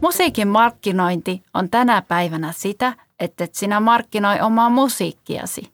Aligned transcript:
Musiikin 0.00 0.48
markkinointi 0.48 1.42
on 1.54 1.70
tänä 1.70 2.02
päivänä 2.02 2.52
sitä, 2.52 2.92
että 3.20 3.44
et 3.44 3.54
sinä 3.54 3.80
markkinoi 3.80 4.40
omaa 4.40 4.70
musiikkiasi. 4.70 5.72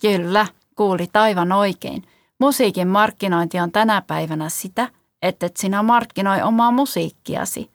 Kyllä, 0.00 0.46
kuulit 0.76 1.16
aivan 1.16 1.52
oikein. 1.52 2.02
Musiikin 2.38 2.88
markkinointi 2.88 3.60
on 3.60 3.72
tänä 3.72 4.02
päivänä 4.06 4.48
sitä, 4.48 4.88
että 5.22 5.46
et 5.46 5.56
sinä 5.56 5.82
markkinoi 5.82 6.42
omaa 6.42 6.70
musiikkiasi. 6.70 7.70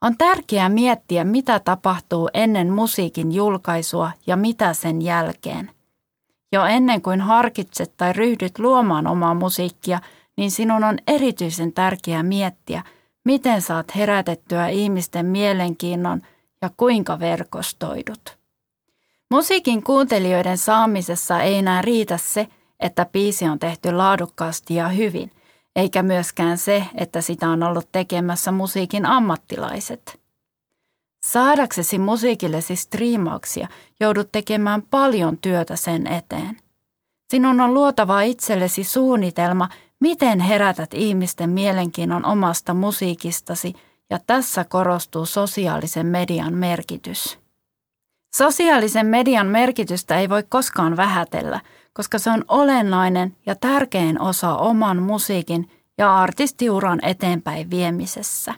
On 0.00 0.16
tärkeää 0.16 0.68
miettiä, 0.68 1.24
mitä 1.24 1.60
tapahtuu 1.60 2.30
ennen 2.34 2.72
musiikin 2.72 3.32
julkaisua 3.32 4.10
ja 4.26 4.36
mitä 4.36 4.74
sen 4.74 5.02
jälkeen. 5.02 5.70
Jo 6.52 6.64
ennen 6.64 7.02
kuin 7.02 7.20
harkitset 7.20 7.96
tai 7.96 8.12
ryhdyt 8.12 8.58
luomaan 8.58 9.06
omaa 9.06 9.34
musiikkia, 9.34 10.00
niin 10.36 10.50
sinun 10.50 10.84
on 10.84 10.98
erityisen 11.06 11.72
tärkeää 11.72 12.22
miettiä– 12.22 12.82
miten 13.28 13.62
saat 13.62 13.96
herätettyä 13.96 14.68
ihmisten 14.68 15.26
mielenkiinnon 15.26 16.22
ja 16.62 16.70
kuinka 16.76 17.18
verkostoidut. 17.18 18.38
Musiikin 19.30 19.82
kuuntelijoiden 19.82 20.58
saamisessa 20.58 21.40
ei 21.40 21.54
enää 21.54 21.82
riitä 21.82 22.16
se, 22.16 22.48
että 22.80 23.06
biisi 23.12 23.44
on 23.44 23.58
tehty 23.58 23.92
laadukkaasti 23.92 24.74
ja 24.74 24.88
hyvin, 24.88 25.30
eikä 25.76 26.02
myöskään 26.02 26.58
se, 26.58 26.84
että 26.94 27.20
sitä 27.20 27.48
on 27.48 27.62
ollut 27.62 27.88
tekemässä 27.92 28.52
musiikin 28.52 29.06
ammattilaiset. 29.06 30.20
Saadaksesi 31.32 31.98
musiikillesi 31.98 32.76
striimauksia 32.76 33.68
joudut 34.00 34.32
tekemään 34.32 34.82
paljon 34.82 35.38
työtä 35.38 35.76
sen 35.76 36.06
eteen. 36.06 36.56
Sinun 37.30 37.60
on 37.60 37.74
luotava 37.74 38.22
itsellesi 38.22 38.84
suunnitelma, 38.84 39.68
Miten 40.00 40.40
herätät 40.40 40.94
ihmisten 40.94 41.50
mielenkiinnon 41.50 42.24
omasta 42.24 42.74
musiikistasi 42.74 43.74
ja 44.10 44.18
tässä 44.26 44.64
korostuu 44.64 45.26
sosiaalisen 45.26 46.06
median 46.06 46.54
merkitys. 46.54 47.38
Sosiaalisen 48.36 49.06
median 49.06 49.46
merkitystä 49.46 50.18
ei 50.18 50.28
voi 50.28 50.42
koskaan 50.48 50.96
vähätellä, 50.96 51.60
koska 51.92 52.18
se 52.18 52.30
on 52.30 52.44
olennainen 52.48 53.36
ja 53.46 53.54
tärkein 53.54 54.20
osa 54.20 54.56
oman 54.56 55.02
musiikin 55.02 55.70
ja 55.98 56.16
artistiuran 56.16 56.98
eteenpäin 57.02 57.70
viemisessä. 57.70 58.54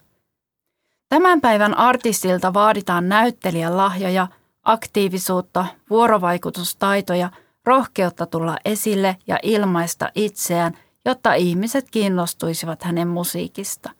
Tämän 1.10 1.40
päivän 1.40 1.78
artistilta 1.78 2.54
vaaditaan 2.54 3.08
näyttelijän 3.08 3.76
lahjoja, 3.76 4.26
aktiivisuutta, 4.62 5.66
vuorovaikutustaitoja, 5.90 7.30
rohkeutta 7.64 8.26
tulla 8.26 8.56
esille 8.64 9.16
ja 9.26 9.38
ilmaista 9.42 10.10
itseään– 10.14 10.76
jotta 11.04 11.34
ihmiset 11.34 11.90
kiinnostuisivat 11.90 12.82
hänen 12.82 13.08
musiikista. 13.08 13.90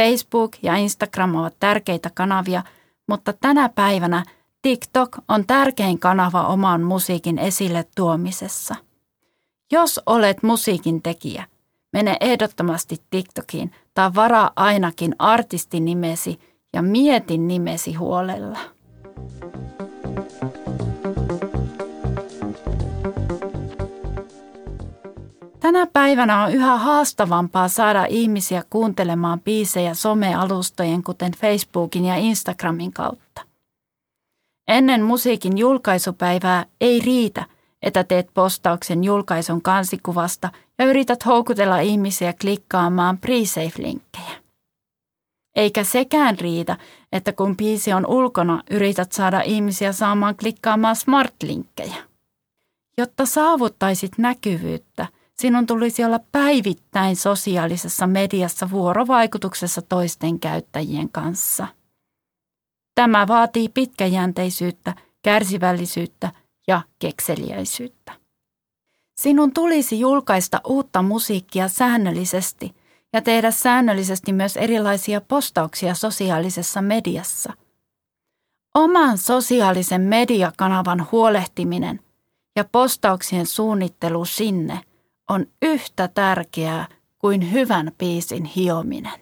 Facebook 0.00 0.56
ja 0.62 0.76
Instagram 0.76 1.34
ovat 1.34 1.54
tärkeitä 1.60 2.10
kanavia, 2.14 2.62
mutta 3.08 3.32
tänä 3.32 3.68
päivänä 3.68 4.24
TikTok 4.62 5.18
on 5.28 5.46
tärkein 5.46 5.98
kanava 5.98 6.46
oman 6.46 6.82
musiikin 6.82 7.38
esille 7.38 7.84
tuomisessa. 7.96 8.74
Jos 9.72 10.00
olet 10.06 10.42
musiikin 10.42 11.02
tekijä, 11.02 11.44
mene 11.92 12.16
ehdottomasti 12.20 12.96
TikTokiin 13.10 13.72
tai 13.98 14.14
varaa 14.14 14.50
ainakin 14.56 15.14
artistinimesi 15.18 16.40
ja 16.72 16.82
mieti 16.82 17.38
nimesi 17.38 17.94
huolella. 17.94 18.58
Tänä 25.60 25.86
päivänä 25.92 26.44
on 26.44 26.52
yhä 26.52 26.76
haastavampaa 26.76 27.68
saada 27.68 28.06
ihmisiä 28.08 28.62
kuuntelemaan 28.70 29.40
biisejä 29.40 29.94
somealustojen 29.94 31.02
kuten 31.02 31.32
Facebookin 31.32 32.04
ja 32.04 32.16
Instagramin 32.16 32.92
kautta. 32.92 33.42
Ennen 34.68 35.02
musiikin 35.02 35.58
julkaisupäivää 35.58 36.66
ei 36.80 37.00
riitä, 37.00 37.44
että 37.82 38.04
teet 38.04 38.30
postauksen 38.34 39.04
julkaisun 39.04 39.62
kansikuvasta 39.62 40.50
ja 40.78 40.84
yrität 40.84 41.26
houkutella 41.26 41.80
ihmisiä 41.80 42.34
klikkaamaan 42.40 43.18
pre-save-linkkejä. 43.18 44.42
Eikä 45.56 45.84
sekään 45.84 46.38
riitä, 46.38 46.76
että 47.12 47.32
kun 47.32 47.56
biisi 47.56 47.92
on 47.92 48.06
ulkona, 48.06 48.62
yrität 48.70 49.12
saada 49.12 49.40
ihmisiä 49.40 49.92
saamaan 49.92 50.36
klikkaamaan 50.36 50.96
smart-linkkejä. 50.96 51.96
Jotta 52.98 53.26
saavuttaisit 53.26 54.18
näkyvyyttä– 54.18 55.06
Sinun 55.40 55.66
tulisi 55.66 56.04
olla 56.04 56.20
päivittäin 56.32 57.16
sosiaalisessa 57.16 58.06
mediassa 58.06 58.70
vuorovaikutuksessa 58.70 59.82
toisten 59.82 60.40
käyttäjien 60.40 61.08
kanssa. 61.08 61.66
Tämä 62.94 63.28
vaatii 63.28 63.68
pitkäjänteisyyttä, 63.68 64.94
kärsivällisyyttä 65.22 66.32
ja 66.68 66.82
kekseliäisyyttä. 66.98 68.12
Sinun 69.20 69.52
tulisi 69.52 70.00
julkaista 70.00 70.60
uutta 70.66 71.02
musiikkia 71.02 71.68
säännöllisesti 71.68 72.74
ja 73.12 73.22
tehdä 73.22 73.50
säännöllisesti 73.50 74.32
myös 74.32 74.56
erilaisia 74.56 75.20
postauksia 75.20 75.94
sosiaalisessa 75.94 76.82
mediassa. 76.82 77.52
Oman 78.74 79.18
sosiaalisen 79.18 80.00
mediakanavan 80.00 81.06
huolehtiminen 81.12 82.00
ja 82.56 82.64
postauksien 82.72 83.46
suunnittelu 83.46 84.24
sinne 84.24 84.80
on 85.28 85.46
yhtä 85.62 86.08
tärkeää 86.08 86.88
kuin 87.18 87.52
hyvän 87.52 87.92
piisin 87.98 88.44
hiominen. 88.44 89.20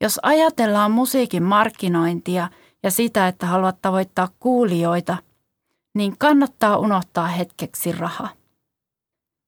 Jos 0.00 0.20
ajatellaan 0.22 0.90
musiikin 0.90 1.42
markkinointia 1.42 2.48
ja 2.82 2.90
sitä, 2.90 3.28
että 3.28 3.46
haluat 3.46 3.82
tavoittaa 3.82 4.28
kuulijoita, 4.40 5.16
niin 5.94 6.18
kannattaa 6.18 6.76
unohtaa 6.76 7.26
hetkeksi 7.26 7.92
raha. 7.92 8.28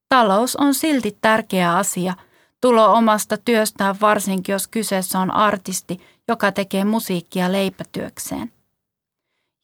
Talous 0.09 0.57
on 0.57 0.75
silti 0.75 1.19
tärkeä 1.21 1.77
asia, 1.77 2.15
tulo 2.61 2.93
omasta 2.93 3.37
työstään 3.37 3.97
varsinkin 4.01 4.53
jos 4.53 4.69
kyseessä 4.69 5.19
on 5.19 5.31
artisti, 5.31 6.01
joka 6.29 6.53
tekee 6.53 6.85
musiikkia 6.85 7.53
leipätyökseen. 7.53 8.53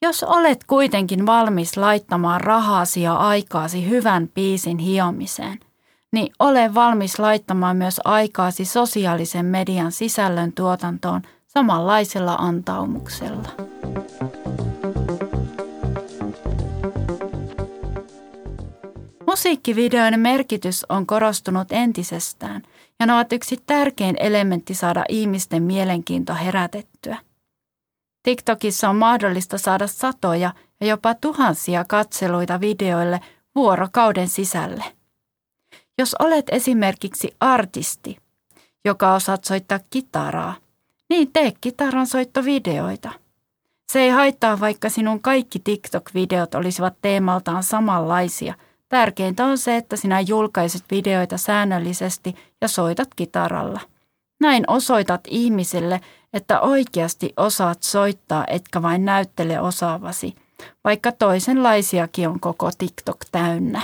Jos 0.02 0.22
olet 0.22 0.64
kuitenkin 0.64 1.26
valmis 1.26 1.76
laittamaan 1.76 2.40
rahasi 2.40 3.02
ja 3.02 3.14
aikaasi 3.14 3.88
hyvän 3.88 4.28
piisin 4.34 4.78
hiomiseen, 4.78 5.60
niin 6.12 6.32
ole 6.38 6.74
valmis 6.74 7.18
laittamaan 7.18 7.76
myös 7.76 8.00
aikaasi 8.04 8.64
sosiaalisen 8.64 9.46
median 9.46 9.92
sisällön 9.92 10.52
tuotantoon 10.52 11.22
samanlaisella 11.46 12.34
antaumuksella. 12.34 13.48
Musiikkivideoiden 19.32 20.20
merkitys 20.20 20.86
on 20.88 21.06
korostunut 21.06 21.72
entisestään 21.72 22.62
ja 23.00 23.06
ne 23.06 23.14
ovat 23.14 23.32
yksi 23.32 23.62
tärkein 23.66 24.16
elementti 24.20 24.74
saada 24.74 25.04
ihmisten 25.08 25.62
mielenkiinto 25.62 26.34
herätettyä– 26.34 27.16
TikTokissa 28.22 28.88
on 28.88 28.96
mahdollista 28.96 29.58
saada 29.58 29.86
satoja 29.86 30.52
ja 30.80 30.86
jopa 30.86 31.14
tuhansia 31.14 31.84
katseluita 31.84 32.60
videoille 32.60 33.20
vuorokauden 33.54 34.28
sisälle. 34.28 34.84
Jos 35.98 36.16
olet 36.18 36.46
esimerkiksi 36.50 37.36
artisti, 37.40 38.18
joka 38.84 39.14
osaat 39.14 39.44
soittaa 39.44 39.80
kitaraa, 39.90 40.54
niin 41.10 41.32
tee 41.32 41.52
kitaran 41.60 42.06
soittovideoita. 42.06 43.10
Se 43.92 44.00
ei 44.00 44.10
haittaa, 44.10 44.60
vaikka 44.60 44.88
sinun 44.88 45.20
kaikki 45.20 45.58
TikTok-videot 45.58 46.54
olisivat 46.54 46.94
teemaltaan 47.02 47.62
samanlaisia. 47.62 48.54
Tärkeintä 48.92 49.44
on 49.44 49.58
se, 49.58 49.76
että 49.76 49.96
sinä 49.96 50.20
julkaiset 50.20 50.84
videoita 50.90 51.38
säännöllisesti 51.38 52.34
ja 52.60 52.68
soitat 52.68 53.08
kitaralla. 53.16 53.80
Näin 54.40 54.64
osoitat 54.68 55.20
ihmisille, 55.28 56.00
että 56.32 56.60
oikeasti 56.60 57.32
osaat 57.36 57.82
soittaa, 57.82 58.44
etkä 58.46 58.82
vain 58.82 59.04
näyttele 59.04 59.60
osaavasi, 59.60 60.34
vaikka 60.84 61.12
toisenlaisiakin 61.12 62.28
on 62.28 62.40
koko 62.40 62.70
TikTok 62.78 63.16
täynnä. 63.32 63.82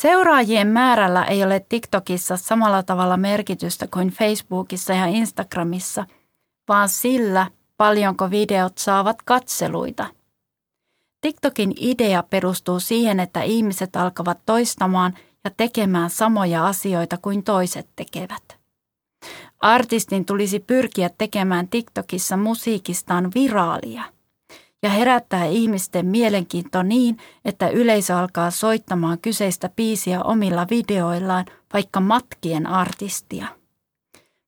Seuraajien 0.00 0.68
määrällä 0.68 1.24
ei 1.24 1.44
ole 1.44 1.66
TikTokissa 1.68 2.36
samalla 2.36 2.82
tavalla 2.82 3.16
merkitystä 3.16 3.86
kuin 3.94 4.08
Facebookissa 4.08 4.94
ja 4.94 5.06
Instagramissa, 5.06 6.04
vaan 6.68 6.88
sillä, 6.88 7.46
paljonko 7.76 8.30
videot 8.30 8.78
saavat 8.78 9.22
katseluita. 9.24 10.06
TikTokin 11.24 11.72
idea 11.80 12.22
perustuu 12.22 12.80
siihen, 12.80 13.20
että 13.20 13.42
ihmiset 13.42 13.96
alkavat 13.96 14.38
toistamaan 14.46 15.14
ja 15.44 15.50
tekemään 15.56 16.10
samoja 16.10 16.66
asioita 16.66 17.18
kuin 17.22 17.42
toiset 17.42 17.88
tekevät. 17.96 18.58
Artistin 19.60 20.24
tulisi 20.24 20.60
pyrkiä 20.60 21.10
tekemään 21.18 21.68
TikTokissa 21.68 22.36
musiikistaan 22.36 23.30
viraalia. 23.34 24.04
ja 24.82 24.90
herättää 24.90 25.44
ihmisten 25.44 26.06
mielenkiinto 26.06 26.82
niin, 26.82 27.16
että 27.44 27.68
yleisö 27.68 28.16
alkaa 28.16 28.50
soittamaan 28.50 29.18
kyseistä 29.18 29.70
biisiä 29.76 30.22
omilla 30.22 30.66
videoillaan, 30.70 31.44
vaikka 31.72 32.00
matkien 32.00 32.66
artistia. 32.66 33.46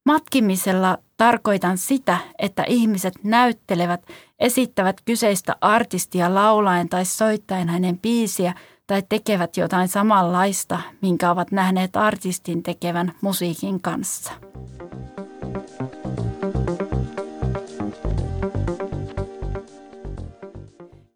Matkimisella 0.06 0.98
tarkoitan 1.16 1.78
sitä, 1.78 2.18
että 2.38 2.64
ihmiset 2.68 3.14
näyttelevät, 3.22 4.06
esittävät 4.38 4.96
kyseistä 5.04 5.56
artistia 5.60 6.34
laulaen 6.34 6.88
tai 6.88 7.04
soittaen 7.04 7.68
hänen 7.68 7.98
biisiä 7.98 8.54
tai 8.86 9.02
tekevät 9.08 9.56
jotain 9.56 9.88
samanlaista, 9.88 10.80
minkä 11.02 11.30
ovat 11.30 11.52
nähneet 11.52 11.96
artistin 11.96 12.62
tekevän 12.62 13.12
musiikin 13.20 13.80
kanssa. 13.80 14.32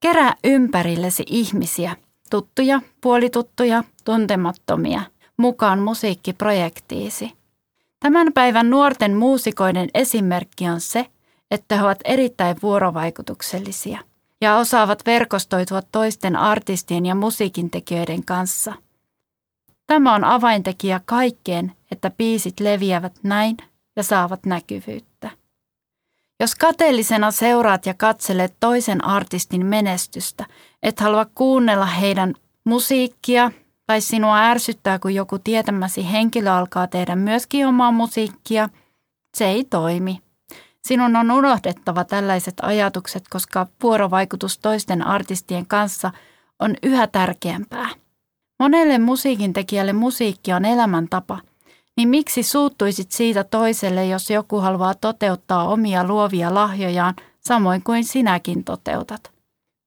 Kerää 0.00 0.34
ympärillesi 0.44 1.24
ihmisiä, 1.26 1.96
tuttuja, 2.30 2.80
puolituttuja, 3.00 3.84
tuntemattomia, 4.04 5.02
mukaan 5.36 5.78
musiikkiprojektiisi. 5.78 7.39
Tämän 8.00 8.32
päivän 8.32 8.70
nuorten 8.70 9.16
muusikoiden 9.16 9.88
esimerkki 9.94 10.68
on 10.68 10.80
se, 10.80 11.06
että 11.50 11.76
he 11.76 11.82
ovat 11.82 11.98
erittäin 12.04 12.56
vuorovaikutuksellisia 12.62 13.98
ja 14.40 14.56
osaavat 14.56 15.06
verkostoitua 15.06 15.82
toisten 15.82 16.36
artistien 16.36 17.06
ja 17.06 17.14
musiikintekijöiden 17.14 18.24
kanssa. 18.24 18.74
Tämä 19.86 20.14
on 20.14 20.24
avaintekijä 20.24 21.00
kaikkeen, 21.04 21.72
että 21.90 22.10
biisit 22.10 22.60
leviävät 22.60 23.12
näin 23.22 23.56
ja 23.96 24.02
saavat 24.02 24.46
näkyvyyttä. 24.46 25.30
Jos 26.40 26.54
kateellisena 26.54 27.30
seuraat 27.30 27.86
ja 27.86 27.94
katselet 27.94 28.54
toisen 28.60 29.04
artistin 29.04 29.66
menestystä, 29.66 30.46
et 30.82 31.00
halua 31.00 31.26
kuunnella 31.34 31.86
heidän 31.86 32.34
musiikkia 32.64 33.50
tai 33.90 34.00
sinua 34.00 34.38
ärsyttää, 34.38 34.98
kun 34.98 35.14
joku 35.14 35.38
tietämäsi 35.38 36.12
henkilö 36.12 36.52
alkaa 36.52 36.86
tehdä 36.86 37.16
myöskin 37.16 37.66
omaa 37.66 37.92
musiikkia, 37.92 38.68
se 39.36 39.44
ei 39.44 39.64
toimi. 39.64 40.20
Sinun 40.84 41.16
on 41.16 41.30
unohdettava 41.30 42.04
tällaiset 42.04 42.54
ajatukset, 42.62 43.24
koska 43.30 43.66
vuorovaikutus 43.82 44.58
toisten 44.58 45.06
artistien 45.06 45.66
kanssa 45.66 46.10
on 46.60 46.74
yhä 46.82 47.06
tärkeämpää. 47.06 47.88
Monelle 48.58 48.98
musiikin 48.98 49.52
tekijälle 49.52 49.92
musiikki 49.92 50.52
on 50.52 50.64
elämäntapa– 50.64 51.38
niin 51.96 52.08
miksi 52.08 52.42
suuttuisit 52.42 53.12
siitä 53.12 53.44
toiselle, 53.44 54.06
jos 54.06 54.30
joku 54.30 54.60
haluaa 54.60 54.94
toteuttaa 54.94 55.68
omia 55.68 56.04
luovia 56.04 56.54
lahjojaan 56.54 57.14
samoin 57.40 57.82
kuin 57.82 58.04
sinäkin 58.04 58.64
toteutat? 58.64 59.39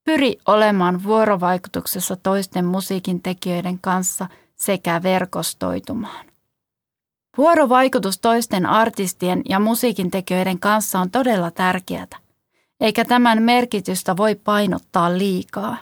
Pyri 0.03 0.38
olemaan 0.45 1.03
vuorovaikutuksessa 1.03 2.15
toisten 2.15 2.65
musiikin 2.65 3.23
tekijöiden 3.23 3.79
kanssa 3.79 4.27
sekä 4.55 5.03
verkostoitumaan. 5.03 6.25
Vuorovaikutus 7.38 8.19
toisten 8.19 8.65
artistien 8.65 9.41
ja 9.50 9.59
musiikin 9.59 10.11
tekijöiden 10.11 10.59
kanssa 10.59 11.00
on 11.00 11.11
todella 11.11 11.51
tärkeää, 11.51 12.07
eikä 12.79 13.05
tämän 13.05 13.44
merkitystä 13.44 14.17
voi 14.17 14.35
painottaa 14.35 15.17
liikaa. 15.17 15.77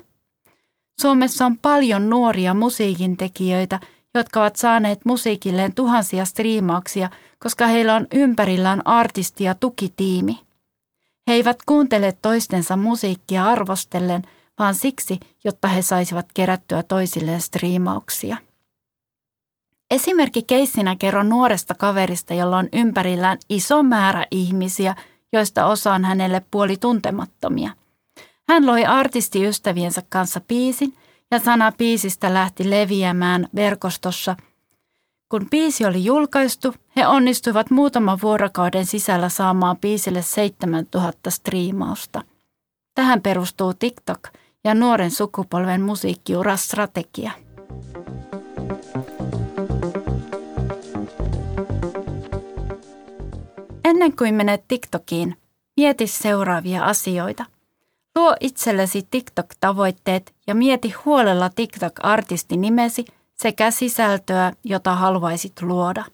Suomessa 1.02 1.46
on 1.46 1.58
paljon 1.58 2.10
nuoria 2.10 2.54
musiikin 2.54 3.18
tekijöitä, 3.18 3.80
jotka 4.14 4.42
ovat 4.42 4.56
saaneet 4.56 5.06
musiikilleen 5.06 5.74
tuhansia 5.74 6.26
striimauksia, 6.26 7.10
koska 7.40 7.68
heillä 7.68 7.96
on 7.96 8.08
ympärillään 8.14 8.88
artisti 8.88 9.44
ja 9.44 9.56
tukitiimi. 9.56 10.40
He 11.28 11.34
eivät 11.34 11.58
kuuntele 11.66 12.18
toistensa 12.22 12.76
musiikkia 12.78 13.46
arvostellen, 13.46 14.22
vaan 14.60 14.76
siksi, 14.76 15.20
jotta 15.44 15.68
he 15.68 15.82
saisivat 15.82 16.26
kerättyä 16.34 16.84
toisilleen 16.84 17.42
striimauksia. 17.42 18.38
Esimerkki 19.92 20.44
keissinä 20.44 20.96
kerron 20.96 21.30
nuoresta 21.30 21.76
kaverista, 21.76 22.34
jolla 22.34 22.58
on 22.58 22.70
ympärillään 22.74 23.38
iso 23.50 23.84
määrä 23.84 24.26
ihmisiä, 24.32 24.96
joista 25.34 25.66
osa 25.66 25.94
on 25.94 26.06
hänelle 26.06 26.42
puoli 26.52 26.78
tuntemattomia. 26.78 27.72
Hän 28.50 28.66
loi 28.66 28.86
artistiystäviensä 28.86 30.04
kanssa 30.10 30.42
biisin, 30.42 30.98
ja 31.32 31.40
sana 31.40 31.72
biisistä 31.72 32.34
lähti 32.34 32.70
leviämään 32.70 33.48
verkostossa. 33.56 34.36
Kun 35.32 35.48
biisi 35.52 35.86
oli 35.86 36.06
julkaistu, 36.06 36.74
he 36.96 37.08
onnistuivat 37.08 37.70
muutaman 37.72 38.22
vuorokauden 38.22 38.86
sisällä 38.86 39.30
saamaan 39.30 39.78
biisille 39.78 40.22
7000 40.22 41.32
striimausta. 41.32 42.22
Tähän 42.96 43.22
perustuu 43.22 43.74
TikTok 43.74 44.20
ja 44.64 44.74
nuoren 44.74 45.12
sukupolven 45.12 45.82
musiikkiurastrategia. 45.82 47.32
Ennen 53.86 54.16
kuin 54.16 54.36
menet 54.36 54.64
TikTokiin, 54.68 55.36
mieti 55.78 56.08
seuraavia 56.08 56.86
asioita– 56.86 57.46
Luo 58.16 58.36
itsellesi 58.40 59.08
TikTok-tavoitteet 59.12 60.34
ja 60.48 60.56
mieti 60.56 60.94
huolella 61.06 61.50
TikTok-artistinimesi 61.50 63.06
sekä 63.42 63.72
sisältöä, 63.72 64.52
jota 64.64 64.96
haluaisit 64.96 65.62
luoda. 65.62 66.06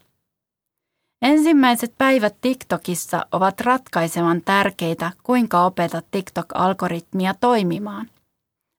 Ensimmäiset 1.22 1.94
päivät 1.98 2.36
TikTokissa 2.42 3.26
ovat 3.32 3.62
ratkaisevan 3.62 4.42
tärkeitä, 4.46 5.12
kuinka 5.24 5.66
opetat 5.66 6.06
TikTok-algoritmia 6.12 7.34
toimimaan. 7.40 8.10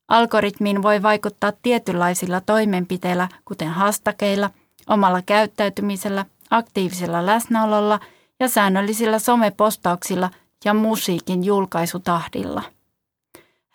Algoritmiin 0.08 0.82
voi 0.82 1.02
vaikuttaa 1.02 1.52
tietynlaisilla 1.62 2.40
toimenpiteillä, 2.40 3.28
kuten 3.44 3.68
hastakeilla, 3.68 4.50
omalla 4.86 5.22
käyttäytymisellä, 5.22 6.24
aktiivisella 6.50 7.26
läsnäololla 7.26 8.00
ja 8.40 8.48
säännöllisillä 8.48 9.18
somepostauksilla 9.18 10.30
ja 10.64 10.74
musiikin 10.74 11.44
julkaisutahdilla. 11.44 12.62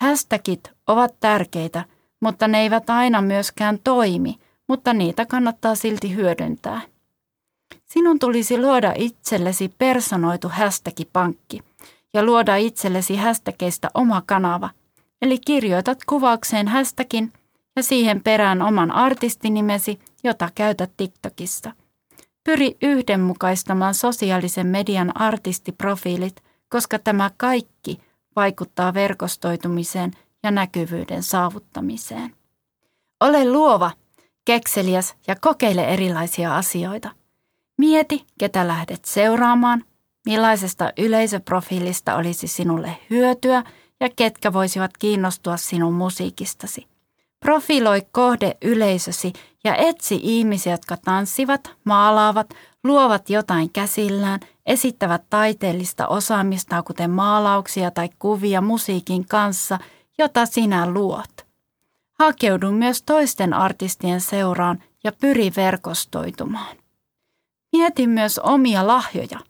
Hashtagit 0.00 0.70
ovat 0.86 1.14
tärkeitä, 1.20 1.84
mutta 2.20 2.48
ne 2.48 2.60
eivät 2.60 2.90
aina 2.90 3.22
myöskään 3.22 3.78
toimi, 3.84 4.38
mutta 4.68 4.94
niitä 4.94 5.26
kannattaa 5.26 5.74
silti 5.74 6.14
hyödyntää. 6.14 6.80
Sinun 7.84 8.18
tulisi 8.18 8.58
luoda 8.60 8.92
itsellesi 8.96 9.74
personoitu 9.78 10.48
hashtagipankki 10.48 11.62
ja 12.14 12.24
luoda 12.24 12.56
itsellesi 12.56 13.16
hashtageista 13.16 13.90
oma 13.94 14.22
kanava. 14.26 14.70
Eli 15.22 15.38
kirjoitat 15.38 15.98
kuvaukseen 16.06 16.68
hashtagin 16.68 17.32
ja 17.76 17.82
siihen 17.82 18.22
perään 18.22 18.62
oman 18.62 18.90
artistinimesi, 18.90 19.98
jota 20.24 20.48
käytät 20.54 20.90
TikTokissa. 20.96 21.72
Pyri 22.44 22.76
yhdenmukaistamaan 22.82 23.94
sosiaalisen 23.94 24.66
median 24.66 25.20
artistiprofiilit, 25.20 26.42
koska 26.68 26.98
tämä 26.98 27.30
kaikki– 27.36 28.00
vaikuttaa 28.36 28.94
verkostoitumiseen 28.94 30.12
ja 30.42 30.50
näkyvyyden 30.50 31.22
saavuttamiseen. 31.22 32.34
Ole 33.20 33.50
luova, 33.50 33.90
kekseliäs 34.44 35.14
ja 35.26 35.36
kokeile 35.40 35.84
erilaisia 35.84 36.56
asioita. 36.56 37.10
Mieti, 37.78 38.26
ketä 38.38 38.68
lähdet 38.68 39.04
seuraamaan, 39.04 39.84
millaisesta 40.26 40.92
yleisöprofiilista 40.98 42.16
olisi 42.16 42.48
sinulle 42.48 42.96
hyötyä 43.10 43.64
ja 44.00 44.08
ketkä 44.16 44.52
voisivat 44.52 44.90
kiinnostua 44.98 45.56
sinun 45.56 45.94
musiikistasi. 45.94 46.86
Profiloi 47.40 48.02
kohde 48.12 48.56
yleisösi 48.62 49.32
ja 49.64 49.76
etsi 49.76 50.20
ihmisiä, 50.22 50.72
jotka 50.72 50.96
tanssivat, 50.96 51.70
maalaavat, 51.84 52.46
luovat 52.84 53.30
jotain 53.30 53.70
käsillään, 53.70 54.40
esittävät 54.66 55.22
taiteellista 55.30 56.08
osaamista, 56.08 56.82
kuten 56.82 57.10
maalauksia 57.10 57.90
tai 57.90 58.08
kuvia 58.18 58.60
musiikin 58.60 59.28
kanssa, 59.28 59.78
jota 60.18 60.46
sinä 60.46 60.90
luot. 60.90 61.43
Hakeudu 62.18 62.72
myös 62.72 63.02
toisten 63.02 63.54
artistien 63.54 64.20
seuraan 64.20 64.82
ja 65.04 65.12
pyri 65.12 65.52
verkostoitumaan. 65.56 66.76
Mieti 67.72 68.06
myös 68.06 68.38
omia 68.38 68.86
lahjoja 68.86 69.40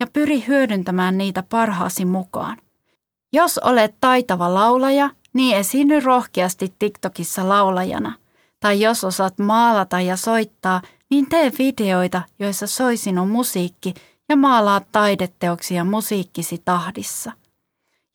ja 0.00 0.06
pyri 0.06 0.44
hyödyntämään 0.46 1.18
niitä 1.18 1.42
parhaasi 1.42 2.04
mukaan. 2.04 2.56
Jos 3.32 3.58
olet 3.58 3.94
taitava 4.00 4.54
laulaja, 4.54 5.10
niin 5.32 5.56
esiinny 5.56 6.00
rohkeasti 6.00 6.74
TikTokissa 6.78 7.48
laulajana. 7.48 8.12
Tai 8.60 8.80
jos 8.80 9.04
osaat 9.04 9.38
maalata 9.38 10.00
ja 10.00 10.16
soittaa, 10.16 10.82
niin 11.10 11.28
tee 11.28 11.52
videoita, 11.58 12.22
joissa 12.38 12.66
soi 12.66 12.96
sinun 12.96 13.28
musiikki 13.28 13.94
ja 14.28 14.36
maalaa 14.36 14.80
taideteoksia 14.92 15.84
musiikkisi 15.84 16.62
tahdissa. 16.64 17.32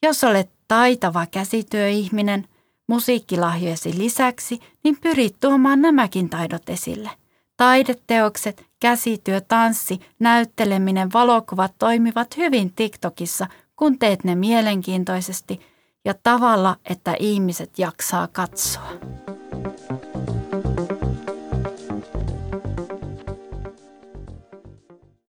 Jos 0.03 0.23
olet 0.23 0.49
taitava 0.67 1.25
käsityöihminen 1.25 2.47
musiikkilahjojesi 2.91 3.97
lisäksi, 3.97 4.59
niin 4.83 4.97
pyrit 5.01 5.35
tuomaan 5.39 5.81
nämäkin 5.81 6.29
taidot 6.29 6.69
esille. 6.69 7.09
Taideteokset, 7.57 8.65
käsityö, 8.79 9.41
tanssi, 9.41 9.99
näytteleminen, 10.19 11.13
valokuvat 11.13 11.73
toimivat 11.79 12.37
hyvin 12.37 12.73
TikTokissa, 12.73 13.47
kun 13.75 13.99
teet 13.99 14.23
ne 14.23 14.35
mielenkiintoisesti 14.35 15.59
ja 16.05 16.13
tavalla, 16.23 16.75
että 16.89 17.15
ihmiset 17.19 17.79
jaksaa 17.79 18.27
katsoa. 18.27 18.91